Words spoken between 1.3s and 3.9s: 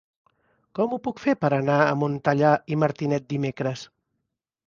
per anar a Montellà i Martinet dimecres?